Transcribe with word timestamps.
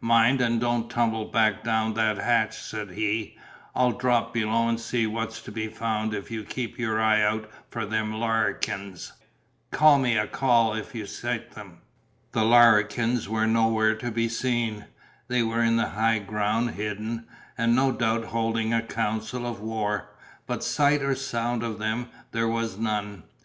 "Mind 0.00 0.40
and 0.40 0.60
don't 0.60 0.90
tumble 0.90 1.26
back 1.26 1.62
down 1.62 1.94
that 1.94 2.18
hatch," 2.18 2.58
said 2.58 2.90
he, 2.90 3.36
"I'll 3.72 3.92
drop 3.92 4.34
below 4.34 4.66
and 4.68 4.80
see 4.80 5.06
what's 5.06 5.40
to 5.42 5.52
be 5.52 5.68
found 5.68 6.12
if 6.12 6.28
you 6.28 6.42
keep 6.42 6.76
your 6.76 7.00
eye 7.00 7.22
out 7.22 7.48
for 7.70 7.86
them 7.86 8.12
Larrikens. 8.12 9.12
Give 9.70 10.00
me 10.00 10.18
a 10.18 10.26
call 10.26 10.74
if 10.74 10.92
you 10.92 11.06
sight 11.06 11.52
them." 11.52 11.82
The 12.32 12.42
Larrikens 12.44 13.28
were 13.28 13.46
nowhere 13.46 13.94
to 13.94 14.10
be 14.10 14.28
seen; 14.28 14.86
they 15.28 15.44
were 15.44 15.62
in 15.62 15.76
the 15.76 15.90
high 15.90 16.18
ground 16.18 16.72
hidden, 16.72 17.28
and 17.56 17.72
no 17.76 17.92
doubt 17.92 18.24
holding 18.24 18.74
a 18.74 18.82
council 18.82 19.46
of 19.46 19.60
war, 19.60 20.08
but 20.48 20.64
sight 20.64 21.00
or 21.00 21.14
sound 21.14 21.62
of 21.62 21.78
them 21.78 22.08
there 22.32 22.48
was 22.48 22.76
none. 22.76 23.22